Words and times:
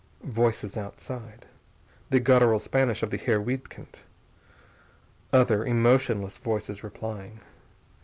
Voices 0.23 0.75
outside. 0.77 1.45
The 2.09 2.19
guttural 2.19 2.59
Spanish 2.59 3.03
of 3.03 3.11
the 3.11 3.17
Herr 3.19 3.39
Wiedkind. 3.39 3.99
Other, 5.31 5.63
emotionless 5.63 6.37
voices 6.37 6.83
replying. 6.83 7.41